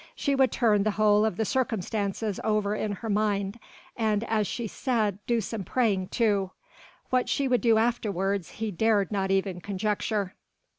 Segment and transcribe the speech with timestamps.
[0.15, 3.59] She would turn the whole of the circumstances over in her mind
[3.95, 6.49] and as she said do some praying too.
[7.11, 10.33] What she would do afterwards he dared not even conjecture.